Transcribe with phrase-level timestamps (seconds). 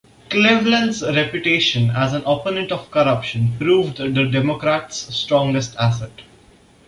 [0.31, 6.21] Cleveland's reputation as an opponent of corruption proved the Democrats' strongest asset.